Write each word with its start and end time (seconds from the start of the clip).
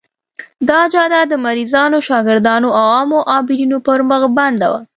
دا 0.69 0.79
جاده 0.93 1.21
د 1.27 1.33
مریضانو، 1.45 1.97
شاګردانو 2.07 2.69
او 2.79 2.85
عامو 2.95 3.19
عابرینو 3.31 3.77
پر 3.85 3.99
مخ 4.09 4.21
بنده 4.37 4.67
وه. 4.71 4.79